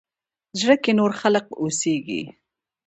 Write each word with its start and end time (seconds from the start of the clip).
زړه 0.59 0.75
کښې 0.83 0.91
نور 0.99 1.11
خلق 1.19 1.45
اوسيږي 1.61 2.23